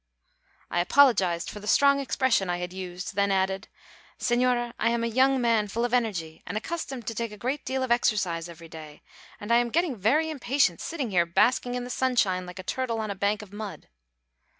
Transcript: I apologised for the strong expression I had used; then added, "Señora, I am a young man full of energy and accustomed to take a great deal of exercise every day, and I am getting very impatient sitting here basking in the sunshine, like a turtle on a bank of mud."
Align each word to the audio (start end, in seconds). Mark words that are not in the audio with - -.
I 0.71 0.79
apologised 0.79 1.51
for 1.51 1.59
the 1.59 1.67
strong 1.67 1.99
expression 1.99 2.49
I 2.49 2.57
had 2.57 2.73
used; 2.73 3.13
then 3.13 3.31
added, 3.31 3.67
"Señora, 4.17 4.73
I 4.79 4.89
am 4.89 5.03
a 5.03 5.07
young 5.07 5.39
man 5.39 5.67
full 5.67 5.85
of 5.85 5.93
energy 5.93 6.41
and 6.47 6.57
accustomed 6.57 7.05
to 7.05 7.13
take 7.13 7.31
a 7.31 7.37
great 7.37 7.63
deal 7.65 7.83
of 7.83 7.91
exercise 7.91 8.49
every 8.49 8.67
day, 8.67 9.03
and 9.39 9.51
I 9.53 9.57
am 9.57 9.69
getting 9.69 9.95
very 9.95 10.31
impatient 10.31 10.81
sitting 10.81 11.11
here 11.11 11.27
basking 11.27 11.75
in 11.75 11.83
the 11.83 11.91
sunshine, 11.91 12.47
like 12.47 12.57
a 12.57 12.63
turtle 12.63 12.99
on 12.99 13.11
a 13.11 13.15
bank 13.15 13.43
of 13.43 13.53
mud." 13.53 13.89